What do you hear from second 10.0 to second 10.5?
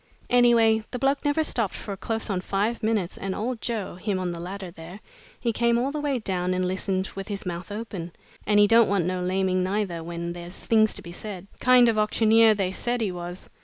when